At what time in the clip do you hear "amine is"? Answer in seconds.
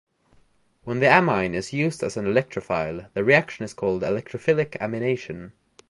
1.15-1.73